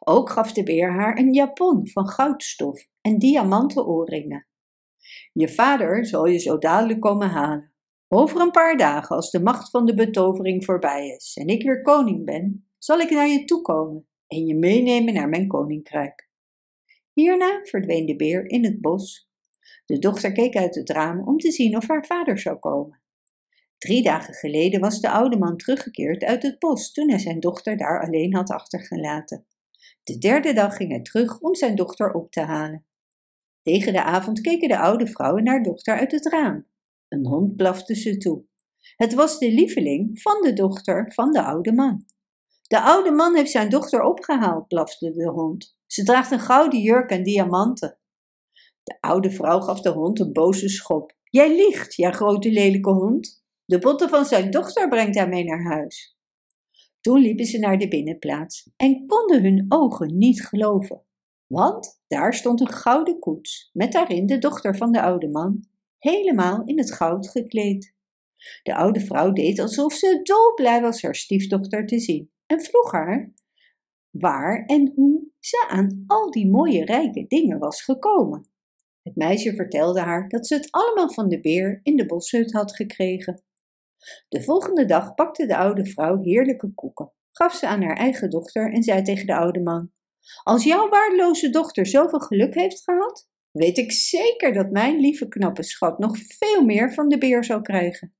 Ook 0.00 0.30
gaf 0.30 0.52
de 0.52 0.62
beer 0.62 0.92
haar 0.92 1.18
een 1.18 1.32
japon 1.32 1.88
van 1.88 2.08
goudstof 2.08 2.86
en 3.00 3.18
diamanten 3.18 3.86
oorringen. 3.86 4.46
Je 5.32 5.48
vader 5.48 6.06
zal 6.06 6.26
je 6.26 6.38
zo 6.38 6.58
dadelijk 6.58 7.00
komen 7.00 7.28
halen. 7.28 7.71
Over 8.14 8.40
een 8.40 8.50
paar 8.50 8.76
dagen, 8.76 9.16
als 9.16 9.30
de 9.30 9.42
macht 9.42 9.70
van 9.70 9.86
de 9.86 9.94
betovering 9.94 10.64
voorbij 10.64 11.08
is 11.08 11.36
en 11.40 11.46
ik 11.46 11.62
weer 11.62 11.82
koning 11.82 12.24
ben, 12.24 12.68
zal 12.78 12.98
ik 12.98 13.10
naar 13.10 13.28
je 13.28 13.44
toe 13.44 13.62
komen 13.62 14.06
en 14.26 14.46
je 14.46 14.54
meenemen 14.54 15.14
naar 15.14 15.28
mijn 15.28 15.48
koninkrijk. 15.48 16.30
Hierna 17.12 17.60
verdween 17.62 18.06
de 18.06 18.16
beer 18.16 18.50
in 18.50 18.64
het 18.64 18.80
bos. 18.80 19.30
De 19.86 19.98
dochter 19.98 20.32
keek 20.32 20.56
uit 20.56 20.74
het 20.74 20.90
raam 20.90 21.28
om 21.28 21.38
te 21.38 21.50
zien 21.50 21.76
of 21.76 21.88
haar 21.88 22.06
vader 22.06 22.38
zou 22.38 22.58
komen. 22.58 23.02
Drie 23.78 24.02
dagen 24.02 24.34
geleden 24.34 24.80
was 24.80 25.00
de 25.00 25.10
oude 25.10 25.38
man 25.38 25.56
teruggekeerd 25.56 26.24
uit 26.24 26.42
het 26.42 26.58
bos 26.58 26.92
toen 26.92 27.08
hij 27.08 27.18
zijn 27.18 27.40
dochter 27.40 27.76
daar 27.76 28.04
alleen 28.04 28.34
had 28.34 28.50
achtergelaten. 28.50 29.46
De 30.02 30.18
derde 30.18 30.52
dag 30.52 30.76
ging 30.76 30.90
hij 30.90 31.02
terug 31.02 31.40
om 31.40 31.54
zijn 31.54 31.74
dochter 31.74 32.12
op 32.12 32.30
te 32.30 32.40
halen. 32.40 32.86
Tegen 33.62 33.92
de 33.92 34.02
avond 34.02 34.40
keken 34.40 34.68
de 34.68 34.78
oude 34.78 35.06
vrouw 35.06 35.36
en 35.36 35.48
haar 35.48 35.62
dochter 35.62 35.98
uit 35.98 36.12
het 36.12 36.26
raam. 36.26 36.70
Een 37.12 37.26
hond 37.26 37.56
blafte 37.56 37.94
ze 37.94 38.16
toe. 38.16 38.44
Het 38.96 39.14
was 39.14 39.38
de 39.38 39.52
lieveling 39.52 40.20
van 40.20 40.42
de 40.42 40.52
dochter 40.52 41.12
van 41.12 41.30
de 41.30 41.42
oude 41.42 41.72
man. 41.72 42.04
De 42.62 42.80
oude 42.80 43.10
man 43.10 43.36
heeft 43.36 43.50
zijn 43.50 43.68
dochter 43.68 44.02
opgehaald, 44.02 44.68
blafte 44.68 45.10
de 45.10 45.28
hond. 45.28 45.76
Ze 45.86 46.04
draagt 46.04 46.30
een 46.30 46.40
gouden 46.40 46.80
jurk 46.80 47.10
en 47.10 47.22
diamanten. 47.22 47.98
De 48.82 48.96
oude 49.00 49.30
vrouw 49.30 49.60
gaf 49.60 49.80
de 49.80 49.90
hond 49.90 50.20
een 50.20 50.32
boze 50.32 50.68
schop. 50.68 51.16
Jij 51.24 51.56
liegt, 51.56 51.94
jij 51.94 52.12
grote 52.12 52.50
lelijke 52.50 52.90
hond. 52.90 53.44
De 53.64 53.78
botten 53.78 54.08
van 54.08 54.24
zijn 54.24 54.50
dochter 54.50 54.88
brengt 54.88 55.16
hij 55.16 55.28
mee 55.28 55.44
naar 55.44 55.62
huis. 55.62 56.16
Toen 57.00 57.20
liepen 57.20 57.44
ze 57.44 57.58
naar 57.58 57.78
de 57.78 57.88
binnenplaats 57.88 58.70
en 58.76 59.06
konden 59.06 59.42
hun 59.42 59.64
ogen 59.68 60.18
niet 60.18 60.46
geloven. 60.46 61.04
Want 61.46 62.02
daar 62.06 62.34
stond 62.34 62.60
een 62.60 62.72
gouden 62.72 63.18
koets, 63.18 63.70
met 63.72 63.92
daarin 63.92 64.26
de 64.26 64.38
dochter 64.38 64.76
van 64.76 64.92
de 64.92 65.02
oude 65.02 65.28
man, 65.28 65.70
helemaal 66.02 66.62
in 66.64 66.78
het 66.78 66.92
goud 66.92 67.28
gekleed. 67.28 67.94
De 68.62 68.74
oude 68.74 69.00
vrouw 69.00 69.32
deed 69.32 69.60
alsof 69.60 69.92
ze 69.92 70.20
dolblij 70.22 70.80
was 70.80 71.02
haar 71.02 71.14
stiefdochter 71.14 71.86
te 71.86 71.98
zien 71.98 72.30
en 72.46 72.60
vroeg 72.60 72.92
haar 72.92 73.32
waar 74.10 74.64
en 74.64 74.92
hoe 74.94 75.22
ze 75.38 75.66
aan 75.68 76.04
al 76.06 76.30
die 76.30 76.50
mooie 76.50 76.84
rijke 76.84 77.26
dingen 77.26 77.58
was 77.58 77.82
gekomen. 77.82 78.50
Het 79.02 79.16
meisje 79.16 79.54
vertelde 79.54 80.00
haar 80.00 80.28
dat 80.28 80.46
ze 80.46 80.54
het 80.54 80.70
allemaal 80.70 81.12
van 81.12 81.28
de 81.28 81.40
beer 81.40 81.80
in 81.82 81.96
de 81.96 82.06
boshut 82.06 82.52
had 82.52 82.76
gekregen. 82.76 83.44
De 84.28 84.42
volgende 84.42 84.84
dag 84.84 85.14
pakte 85.14 85.46
de 85.46 85.56
oude 85.56 85.86
vrouw 85.86 86.22
heerlijke 86.22 86.74
koeken, 86.74 87.12
gaf 87.32 87.54
ze 87.54 87.66
aan 87.66 87.82
haar 87.82 87.96
eigen 87.96 88.30
dochter 88.30 88.72
en 88.72 88.82
zei 88.82 89.02
tegen 89.02 89.26
de 89.26 89.36
oude 89.36 89.60
man: 89.60 89.90
Als 90.42 90.64
jouw 90.64 90.88
waardeloze 90.88 91.50
dochter 91.50 91.86
zoveel 91.86 92.20
geluk 92.20 92.54
heeft 92.54 92.82
gehad, 92.82 93.28
weet 93.52 93.78
ik 93.78 93.92
zeker 93.92 94.52
dat 94.52 94.70
mijn 94.70 95.00
lieve 95.00 95.28
knappe 95.28 95.62
schat 95.62 95.98
nog 95.98 96.18
veel 96.18 96.64
meer 96.64 96.92
van 96.92 97.08
de 97.08 97.18
beer 97.18 97.44
zal 97.44 97.60
krijgen. 97.60 98.14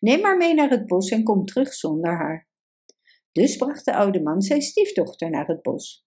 Neem 0.00 0.20
maar 0.20 0.36
mee 0.36 0.54
naar 0.54 0.70
het 0.70 0.86
bos 0.86 1.10
en 1.10 1.22
kom 1.22 1.44
terug 1.44 1.74
zonder 1.74 2.16
haar. 2.16 2.48
Dus 3.32 3.56
bracht 3.56 3.84
de 3.84 3.94
oude 3.94 4.22
man 4.22 4.42
zijn 4.42 4.62
stiefdochter 4.62 5.30
naar 5.30 5.46
het 5.46 5.62
bos, 5.62 6.06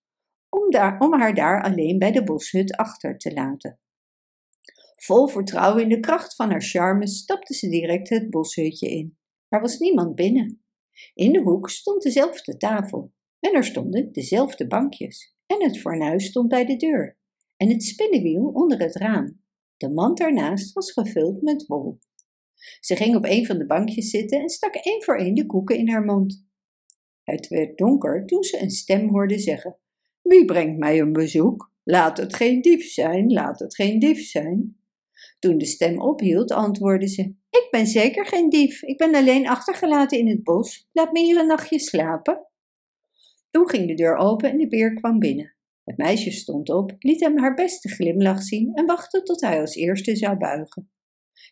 om, 0.50 0.68
om 1.00 1.14
haar 1.14 1.34
daar 1.34 1.64
alleen 1.64 2.00
bij 2.00 2.12
de 2.12 2.24
boshut 2.24 2.76
achter 2.76 3.18
te 3.18 3.34
laten. 3.34 3.80
Vol 4.96 5.28
vertrouwen 5.28 5.84
in 5.84 5.90
de 5.90 6.00
kracht 6.00 6.36
van 6.36 6.50
haar 6.50 6.62
charme 6.62 7.08
stapte 7.08 7.54
ze 7.54 7.70
direct 7.70 8.10
het 8.10 8.30
boshutje 8.30 8.90
in. 8.90 9.18
Er 9.48 9.62
was 9.62 9.78
niemand 9.78 10.16
binnen. 10.16 10.64
In 11.14 11.32
de 11.32 11.42
hoek 11.42 11.70
stond 11.70 12.02
dezelfde 12.04 12.58
tafel 12.58 13.14
en 13.40 13.54
er 13.54 13.64
stonden 13.64 14.12
dezelfde 14.12 14.68
bankjes 14.68 15.36
en 15.46 15.64
het 15.64 15.80
fornuis 15.80 16.26
stond 16.26 16.48
bij 16.48 16.66
de 16.66 16.76
deur 16.76 17.18
en 17.58 17.70
het 17.70 17.84
spinnenwiel 17.84 18.46
onder 18.54 18.80
het 18.80 18.96
raam. 18.96 19.44
De 19.78 19.90
mand 19.90 20.18
daarnaast 20.18 20.74
was 20.74 20.92
gevuld 20.92 21.42
met 21.42 21.66
wol. 21.68 22.00
Ze 22.80 22.96
ging 22.96 23.16
op 23.16 23.26
een 23.26 23.46
van 23.46 23.58
de 23.58 23.66
bankjes 23.66 24.10
zitten 24.10 24.40
en 24.40 24.50
stak 24.50 24.76
één 24.76 25.04
voor 25.04 25.18
één 25.18 25.36
de 25.36 25.46
koeken 25.46 25.78
in 25.78 25.90
haar 25.90 26.04
mond. 26.04 26.46
Het 27.24 27.48
werd 27.48 27.78
donker 27.78 28.26
toen 28.26 28.44
ze 28.44 28.62
een 28.62 28.70
stem 28.70 29.10
hoorde 29.10 29.40
zeggen: 29.40 29.78
Wie 30.22 30.46
brengt 30.46 30.78
mij 30.78 31.00
een 31.00 31.14
bezoek? 31.14 31.74
Laat 31.84 32.18
het 32.18 32.36
geen 32.36 32.62
dief 32.62 32.92
zijn, 32.92 33.34
laat 33.34 33.60
het 33.60 33.76
geen 33.76 34.00
dief 34.00 34.26
zijn. 34.26 34.78
Toen 35.40 35.58
de 35.58 35.66
stem 35.66 36.02
ophield, 36.02 36.52
antwoordde 36.52 37.08
ze: 37.08 37.22
Ik 37.50 37.68
ben 37.72 37.88
zeker 37.88 38.26
geen 38.26 38.50
dief. 38.50 38.82
Ik 38.82 38.98
ben 38.98 39.16
alleen 39.16 39.48
achtergelaten 39.48 40.18
in 40.18 40.28
het 40.28 40.44
bos. 40.44 40.90
Laat 40.92 41.12
me 41.12 41.20
hier 41.20 41.40
een 41.40 41.48
nachtje 41.48 41.80
slapen. 41.80 42.48
Toen 43.52 43.70
ging 43.70 43.88
de 43.88 43.94
deur 43.94 44.16
open 44.16 44.50
en 44.52 44.58
de 44.58 44.68
beer 44.68 44.94
kwam 44.94 45.20
binnen. 45.20 45.55
Het 45.86 45.98
meisje 45.98 46.32
stond 46.32 46.70
op, 46.70 46.96
liet 47.00 47.20
hem 47.20 47.38
haar 47.38 47.54
beste 47.54 47.90
glimlach 47.90 48.42
zien 48.42 48.74
en 48.74 48.86
wachtte 48.86 49.24
tot 49.24 49.42
hij 49.42 49.60
als 49.60 49.76
eerste 49.76 50.16
zou 50.16 50.38
buigen. 50.38 50.90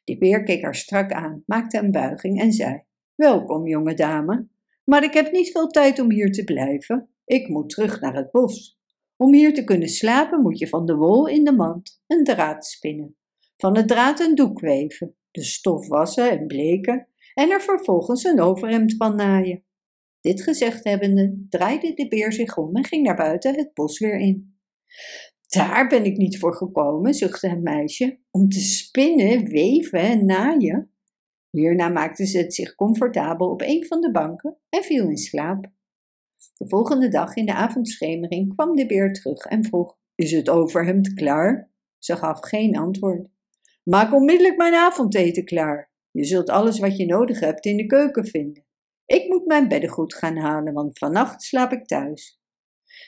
De 0.03 0.17
beer 0.17 0.43
keek 0.43 0.61
haar 0.61 0.75
strak 0.75 1.11
aan, 1.11 1.43
maakte 1.45 1.77
een 1.77 1.91
buiging 1.91 2.41
en 2.41 2.51
zei: 2.51 2.83
Welkom, 3.15 3.67
jonge 3.67 3.93
dame, 3.93 4.47
maar 4.83 5.03
ik 5.03 5.13
heb 5.13 5.31
niet 5.31 5.51
veel 5.51 5.67
tijd 5.67 5.99
om 5.99 6.11
hier 6.11 6.31
te 6.31 6.43
blijven. 6.43 7.09
Ik 7.25 7.47
moet 7.47 7.69
terug 7.69 8.01
naar 8.01 8.15
het 8.15 8.31
bos. 8.31 8.79
Om 9.17 9.33
hier 9.33 9.53
te 9.53 9.63
kunnen 9.63 9.89
slapen 9.89 10.41
moet 10.41 10.59
je 10.59 10.67
van 10.67 10.85
de 10.85 10.95
wol 10.95 11.27
in 11.27 11.43
de 11.43 11.51
mand 11.51 12.01
een 12.07 12.23
draad 12.23 12.65
spinnen, 12.65 13.15
van 13.57 13.77
het 13.77 13.87
draad 13.87 14.19
een 14.19 14.35
doek 14.35 14.59
weven, 14.59 15.15
de 15.31 15.43
stof 15.43 15.87
wassen 15.87 16.31
en 16.31 16.47
bleken 16.47 17.07
en 17.33 17.51
er 17.51 17.61
vervolgens 17.61 18.23
een 18.23 18.41
overhemd 18.41 18.95
van 18.97 19.15
naaien. 19.15 19.63
Dit 20.23 20.41
gezegd 20.41 20.83
hebbende, 20.83 21.45
draaide 21.49 21.93
de 21.93 22.07
beer 22.07 22.33
zich 22.33 22.57
om 22.57 22.75
en 22.75 22.85
ging 22.85 23.03
naar 23.05 23.15
buiten 23.15 23.55
het 23.55 23.73
bos 23.73 23.99
weer 23.99 24.19
in. 24.19 24.57
Daar 25.47 25.87
ben 25.87 26.05
ik 26.05 26.17
niet 26.17 26.39
voor 26.39 26.55
gekomen, 26.55 27.13
zuchtte 27.13 27.49
het 27.49 27.61
meisje, 27.61 28.19
om 28.31 28.49
te 28.49 28.59
spinnen, 28.59 29.45
weven 29.45 29.99
en 29.99 30.25
naaien. 30.25 30.91
Hierna 31.49 31.89
maakte 31.89 32.25
ze 32.25 32.37
het 32.37 32.53
zich 32.53 32.75
comfortabel 32.75 33.49
op 33.49 33.61
een 33.61 33.85
van 33.85 34.01
de 34.01 34.11
banken 34.11 34.57
en 34.69 34.83
viel 34.83 35.09
in 35.09 35.17
slaap. 35.17 35.71
De 36.57 36.67
volgende 36.67 37.07
dag 37.07 37.35
in 37.35 37.45
de 37.45 37.53
avondschemering 37.53 38.53
kwam 38.53 38.75
de 38.75 38.85
beer 38.85 39.13
terug 39.13 39.45
en 39.45 39.63
vroeg: 39.63 39.97
Is 40.15 40.31
het 40.31 40.49
overhemd 40.49 41.13
klaar? 41.13 41.71
Ze 41.97 42.15
gaf 42.15 42.39
geen 42.39 42.77
antwoord. 42.77 43.27
Maak 43.83 44.13
onmiddellijk 44.13 44.57
mijn 44.57 44.73
avondeten 44.73 45.45
klaar. 45.45 45.91
Je 46.11 46.23
zult 46.23 46.49
alles 46.49 46.79
wat 46.79 46.97
je 46.97 47.05
nodig 47.05 47.39
hebt 47.39 47.65
in 47.65 47.77
de 47.77 47.85
keuken 47.85 48.25
vinden. 48.25 48.65
Ik 49.05 49.27
moet 49.27 49.45
mijn 49.45 49.67
beddengoed 49.67 50.13
gaan 50.13 50.37
halen, 50.37 50.73
want 50.73 50.97
vannacht 50.97 51.41
slaap 51.41 51.71
ik 51.71 51.85
thuis. 51.85 52.41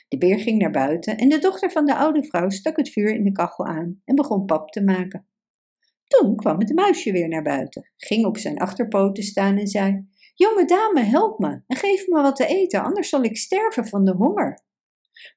De 0.07 0.17
beer 0.17 0.39
ging 0.39 0.59
naar 0.59 0.71
buiten 0.71 1.17
en 1.17 1.29
de 1.29 1.39
dochter 1.39 1.71
van 1.71 1.85
de 1.85 1.95
oude 1.95 2.23
vrouw 2.23 2.49
stak 2.49 2.77
het 2.77 2.89
vuur 2.89 3.15
in 3.15 3.23
de 3.23 3.31
kachel 3.31 3.65
aan 3.65 4.01
en 4.05 4.15
begon 4.15 4.45
pap 4.45 4.69
te 4.69 4.83
maken. 4.83 5.27
Toen 6.07 6.35
kwam 6.35 6.59
het 6.59 6.73
muisje 6.73 7.11
weer 7.11 7.27
naar 7.27 7.43
buiten, 7.43 7.91
ging 7.97 8.25
op 8.25 8.37
zijn 8.37 8.57
achterpoten 8.57 9.23
staan 9.23 9.57
en 9.57 9.67
zei: 9.67 10.07
Jonge 10.35 10.65
dame, 10.65 11.01
help 11.01 11.39
me 11.39 11.61
en 11.67 11.77
geef 11.77 12.07
me 12.07 12.21
wat 12.21 12.35
te 12.35 12.45
eten, 12.45 12.83
anders 12.83 13.09
zal 13.09 13.23
ik 13.23 13.37
sterven 13.37 13.87
van 13.87 14.05
de 14.05 14.13
honger. 14.13 14.63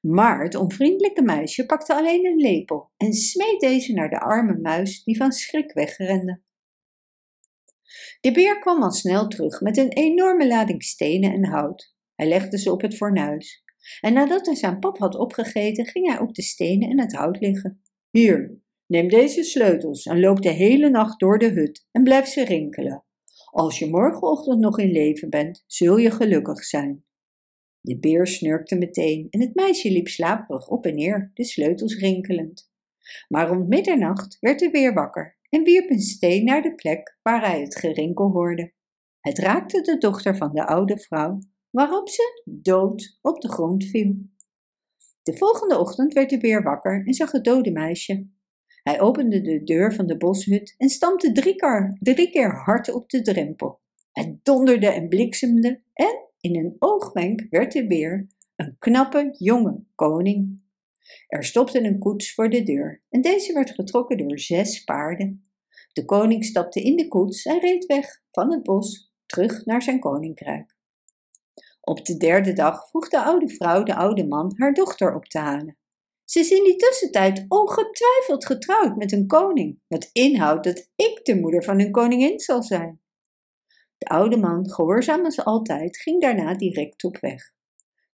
Maar 0.01 0.43
het 0.43 0.55
onvriendelijke 0.55 1.21
meisje 1.21 1.65
pakte 1.65 1.93
alleen 1.95 2.25
een 2.25 2.37
lepel 2.37 2.91
en 2.97 3.13
smeet 3.13 3.59
deze 3.59 3.93
naar 3.93 4.09
de 4.09 4.19
arme 4.19 4.57
muis 4.57 5.03
die 5.03 5.17
van 5.17 5.31
schrik 5.31 5.73
wegrende. 5.73 6.41
De 8.21 8.31
beer 8.31 8.59
kwam 8.59 8.83
al 8.83 8.91
snel 8.91 9.27
terug 9.27 9.61
met 9.61 9.77
een 9.77 9.91
enorme 9.91 10.47
lading 10.47 10.83
stenen 10.83 11.33
en 11.33 11.45
hout. 11.45 11.95
Hij 12.15 12.27
legde 12.27 12.57
ze 12.57 12.71
op 12.71 12.81
het 12.81 12.95
fornuis. 12.95 13.63
En 14.01 14.13
nadat 14.13 14.45
hij 14.45 14.55
zijn 14.55 14.79
pap 14.79 14.97
had 14.97 15.15
opgegeten, 15.15 15.85
ging 15.85 16.07
hij 16.07 16.19
op 16.19 16.33
de 16.33 16.41
stenen 16.41 16.89
en 16.89 16.99
het 16.99 17.15
hout 17.15 17.39
liggen. 17.39 17.81
Hier, 18.09 18.61
neem 18.85 19.07
deze 19.07 19.43
sleutels 19.43 20.05
en 20.05 20.19
loop 20.19 20.41
de 20.41 20.49
hele 20.49 20.89
nacht 20.89 21.19
door 21.19 21.37
de 21.37 21.49
hut 21.49 21.87
en 21.91 22.03
blijf 22.03 22.27
ze 22.27 22.43
rinkelen. 22.43 23.03
Als 23.51 23.79
je 23.79 23.89
morgenochtend 23.89 24.59
nog 24.59 24.79
in 24.79 24.91
leven 24.91 25.29
bent, 25.29 25.63
zul 25.67 25.97
je 25.97 26.11
gelukkig 26.11 26.63
zijn. 26.63 27.03
De 27.81 27.99
beer 27.99 28.27
snurkte 28.27 28.77
meteen 28.77 29.27
en 29.29 29.41
het 29.41 29.55
meisje 29.55 29.91
liep 29.91 30.07
slaperig 30.07 30.67
op 30.67 30.85
en 30.85 30.95
neer, 30.95 31.31
de 31.33 31.43
sleutels 31.43 31.95
rinkelend. 31.95 32.71
Maar 33.27 33.47
rond 33.47 33.67
middernacht 33.67 34.37
werd 34.39 34.59
de 34.59 34.71
beer 34.71 34.93
wakker 34.93 35.38
en 35.49 35.63
wierp 35.63 35.89
een 35.89 35.99
steen 35.99 36.43
naar 36.43 36.61
de 36.61 36.75
plek 36.75 37.17
waar 37.21 37.45
hij 37.45 37.61
het 37.61 37.75
gerinkel 37.75 38.31
hoorde. 38.31 38.73
Het 39.19 39.37
raakte 39.37 39.81
de 39.81 39.97
dochter 39.97 40.37
van 40.37 40.53
de 40.53 40.67
oude 40.67 40.97
vrouw, 40.97 41.39
waarop 41.69 42.09
ze 42.09 42.43
dood 42.45 43.17
op 43.21 43.41
de 43.41 43.49
grond 43.49 43.83
viel. 43.83 44.15
De 45.23 45.37
volgende 45.37 45.77
ochtend 45.77 46.13
werd 46.13 46.29
de 46.29 46.37
beer 46.37 46.63
wakker 46.63 47.05
en 47.05 47.13
zag 47.13 47.31
het 47.31 47.43
dode 47.43 47.71
meisje. 47.71 48.27
Hij 48.83 49.01
opende 49.01 49.41
de 49.41 49.63
deur 49.63 49.93
van 49.93 50.07
de 50.07 50.17
boshut 50.17 50.75
en 50.77 50.89
stampte 50.89 51.31
drie 51.31 51.55
keer, 51.55 51.97
drie 51.99 52.29
keer 52.29 52.55
hard 52.55 52.93
op 52.93 53.09
de 53.09 53.21
drempel. 53.21 53.79
Het 54.11 54.45
donderde 54.45 54.87
en 54.87 55.09
bliksemde 55.09 55.81
en 55.93 56.27
in 56.39 56.55
een 56.55 56.75
oogwenk 56.79 57.45
werd 57.49 57.71
de 57.71 57.87
beer 57.87 58.27
een 58.55 58.75
knappe, 58.79 59.35
jonge 59.37 59.83
koning. 59.95 60.61
Er 61.27 61.43
stopte 61.43 61.83
een 61.83 61.99
koets 61.99 62.33
voor 62.33 62.49
de 62.49 62.63
deur 62.63 63.03
en 63.09 63.21
deze 63.21 63.53
werd 63.53 63.71
getrokken 63.71 64.17
door 64.17 64.39
zes 64.39 64.83
paarden. 64.83 65.51
De 65.93 66.05
koning 66.05 66.45
stapte 66.45 66.81
in 66.81 66.95
de 66.95 67.07
koets 67.07 67.45
en 67.45 67.59
reed 67.59 67.85
weg 67.85 68.21
van 68.31 68.51
het 68.51 68.63
bos 68.63 69.13
terug 69.25 69.65
naar 69.65 69.81
zijn 69.81 69.99
koninkrijk. 69.99 70.77
Op 71.81 72.05
de 72.05 72.17
derde 72.17 72.53
dag 72.53 72.89
vroeg 72.89 73.09
de 73.09 73.23
oude 73.23 73.49
vrouw 73.49 73.83
de 73.83 73.95
oude 73.95 74.27
man 74.27 74.53
haar 74.55 74.73
dochter 74.73 75.15
op 75.15 75.25
te 75.25 75.39
halen. 75.39 75.77
Ze 76.23 76.39
is 76.39 76.51
in 76.51 76.63
die 76.63 76.75
tussentijd 76.75 77.45
ongetwijfeld 77.47 78.45
getrouwd 78.45 78.95
met 78.95 79.11
een 79.11 79.27
koning, 79.27 79.79
wat 79.87 80.09
inhoudt 80.11 80.63
dat 80.63 80.89
ik 80.95 81.19
de 81.23 81.35
moeder 81.35 81.63
van 81.63 81.79
hun 81.79 81.91
koningin 81.91 82.39
zal 82.39 82.63
zijn. 82.63 83.01
De 83.97 84.05
oude 84.05 84.37
man, 84.37 84.69
gehoorzaam 84.69 85.25
als 85.25 85.43
altijd, 85.43 85.97
ging 85.97 86.21
daarna 86.21 86.53
direct 86.53 87.03
op 87.03 87.17
weg. 87.17 87.53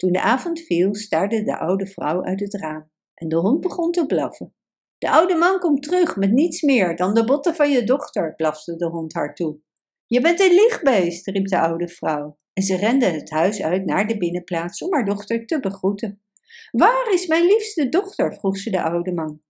Toen 0.02 0.12
de 0.12 0.20
avond 0.20 0.60
viel, 0.60 0.94
staarde 0.94 1.42
de 1.42 1.58
oude 1.58 1.86
vrouw 1.86 2.24
uit 2.24 2.40
het 2.40 2.54
raam 2.54 2.90
en 3.14 3.28
de 3.28 3.36
hond 3.36 3.60
begon 3.60 3.92
te 3.92 4.06
blaffen. 4.06 4.54
De 4.98 5.10
oude 5.10 5.34
man 5.34 5.58
komt 5.58 5.82
terug 5.82 6.16
met 6.16 6.32
niets 6.32 6.62
meer 6.62 6.96
dan 6.96 7.14
de 7.14 7.24
botten 7.24 7.54
van 7.54 7.70
je 7.70 7.84
dochter, 7.84 8.34
blafte 8.34 8.76
de 8.76 8.86
hond 8.86 9.14
haar 9.14 9.34
toe. 9.34 9.58
Je 10.06 10.20
bent 10.20 10.40
een 10.40 10.54
liegbeest, 10.54 11.26
riep 11.26 11.46
de 11.46 11.58
oude 11.60 11.88
vrouw. 11.88 12.38
En 12.52 12.62
ze 12.62 12.76
rende 12.76 13.06
het 13.06 13.30
huis 13.30 13.62
uit 13.62 13.84
naar 13.84 14.06
de 14.06 14.16
binnenplaats 14.16 14.82
om 14.82 14.92
haar 14.92 15.04
dochter 15.04 15.46
te 15.46 15.60
begroeten. 15.60 16.22
Waar 16.70 17.12
is 17.12 17.26
mijn 17.26 17.44
liefste 17.44 17.88
dochter? 17.88 18.34
vroeg 18.34 18.56
ze 18.56 18.70
de 18.70 18.82
oude 18.82 19.12
man. 19.12 19.42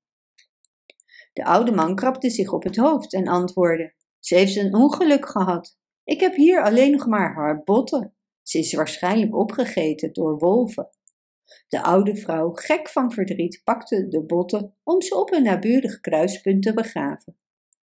De 1.33 1.45
oude 1.45 1.73
man 1.73 1.95
krabde 1.95 2.31
zich 2.31 2.53
op 2.53 2.63
het 2.63 2.77
hoofd 2.77 3.13
en 3.15 3.29
antwoordde: 3.29 3.95
Ze 4.19 4.35
heeft 4.35 4.57
een 4.57 4.75
ongeluk 4.75 5.29
gehad. 5.29 5.77
Ik 6.05 6.21
heb 6.21 6.35
hier 6.35 6.63
alleen 6.63 6.91
nog 6.91 7.07
maar 7.07 7.35
haar 7.35 7.63
botten. 7.65 8.15
Ze 8.43 8.59
is 8.59 8.75
waarschijnlijk 8.75 9.37
opgegeten 9.37 10.13
door 10.13 10.39
wolven. 10.39 10.89
De 11.69 11.83
oude 11.83 12.17
vrouw, 12.17 12.51
gek 12.51 12.89
van 12.89 13.13
verdriet, 13.13 13.61
pakte 13.65 14.09
de 14.09 14.25
botten 14.25 14.77
om 14.83 15.03
ze 15.03 15.17
op 15.17 15.33
een 15.33 15.43
naburig 15.43 16.01
kruispunt 16.01 16.63
te 16.63 16.75
begraven. 16.75 17.37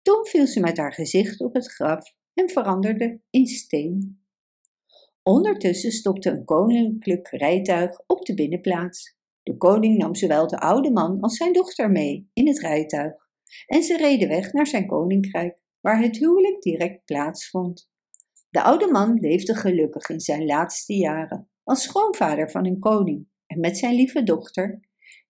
Toen 0.01 0.25
viel 0.25 0.47
ze 0.47 0.59
met 0.59 0.77
haar 0.77 0.93
gezicht 0.93 1.41
op 1.41 1.53
het 1.53 1.71
graf 1.71 2.13
en 2.33 2.49
veranderde 2.49 3.21
in 3.29 3.47
steen. 3.47 4.21
Ondertussen 5.23 5.91
stopte 5.91 6.29
een 6.29 6.45
koninklijk 6.45 7.27
rijtuig 7.27 8.01
op 8.07 8.25
de 8.25 8.33
binnenplaats. 8.33 9.15
De 9.43 9.57
koning 9.57 9.97
nam 9.97 10.15
zowel 10.15 10.47
de 10.47 10.57
oude 10.59 10.91
man 10.91 11.19
als 11.21 11.37
zijn 11.37 11.53
dochter 11.53 11.91
mee 11.91 12.29
in 12.33 12.47
het 12.47 12.59
rijtuig 12.59 13.13
en 13.65 13.83
ze 13.83 13.97
reden 13.97 14.27
weg 14.27 14.53
naar 14.53 14.67
zijn 14.67 14.87
koninkrijk, 14.87 15.61
waar 15.81 16.01
het 16.01 16.17
huwelijk 16.17 16.61
direct 16.61 17.05
plaatsvond. 17.05 17.89
De 18.57 18.63
oude 18.63 18.91
man 18.91 19.13
leefde 19.13 19.55
gelukkig 19.55 20.09
in 20.09 20.19
zijn 20.19 20.45
laatste 20.45 20.93
jaren 20.93 21.49
als 21.63 21.83
schoonvader 21.83 22.51
van 22.51 22.65
een 22.65 22.79
koning 22.79 23.27
en 23.45 23.59
met 23.59 23.77
zijn 23.77 23.95
lieve 23.95 24.23
dochter, 24.23 24.79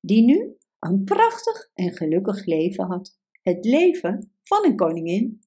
die 0.02 0.24
nu 0.24 0.58
een 0.80 1.04
prachtig 1.04 1.70
en 1.74 1.94
gelukkig 1.94 2.46
leven 2.46 2.86
had. 2.86 3.20
Het 3.42 3.66
leven 3.66 4.38
van 4.42 4.66
een 4.66 4.76
koningin. 4.76 5.42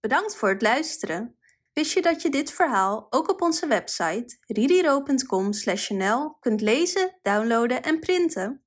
Bedankt 0.00 0.36
voor 0.36 0.48
het 0.48 0.62
luisteren. 0.62 1.38
Wist 1.72 1.94
je 1.94 2.02
dat 2.02 2.22
je 2.22 2.30
dit 2.30 2.52
verhaal 2.52 3.06
ook 3.10 3.30
op 3.30 3.42
onze 3.42 3.66
website 3.66 4.38
ririro.com/nl 4.46 6.38
kunt 6.40 6.60
lezen, 6.60 7.18
downloaden 7.22 7.82
en 7.82 8.00
printen? 8.00 8.63